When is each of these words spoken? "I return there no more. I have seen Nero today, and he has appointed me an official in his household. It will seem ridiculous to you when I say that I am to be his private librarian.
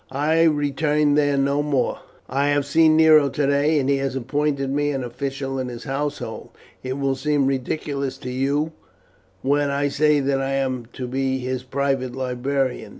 "I 0.09 0.45
return 0.45 1.13
there 1.13 1.37
no 1.37 1.61
more. 1.61 1.99
I 2.27 2.47
have 2.47 2.65
seen 2.65 2.97
Nero 2.97 3.29
today, 3.29 3.77
and 3.77 3.87
he 3.87 3.97
has 3.97 4.15
appointed 4.15 4.71
me 4.71 4.89
an 4.89 5.03
official 5.03 5.59
in 5.59 5.67
his 5.67 5.83
household. 5.83 6.49
It 6.81 6.93
will 6.97 7.13
seem 7.15 7.45
ridiculous 7.45 8.17
to 8.17 8.31
you 8.31 8.71
when 9.43 9.69
I 9.69 9.89
say 9.89 10.19
that 10.19 10.41
I 10.41 10.53
am 10.53 10.87
to 10.93 11.05
be 11.05 11.37
his 11.37 11.61
private 11.61 12.15
librarian. 12.15 12.89